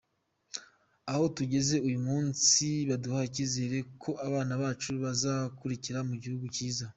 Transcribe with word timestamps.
Aho 1.11 1.23
tugeze 1.37 1.75
uyu 1.87 1.99
munsi 2.07 2.65
haduha 2.89 3.21
icyizere 3.29 3.77
ko 4.01 4.11
abana 4.27 4.53
bacu 4.61 4.89
bazakurira 5.03 5.99
mu 6.09 6.15
gihugu 6.23 6.45
cyiza. 6.55 6.85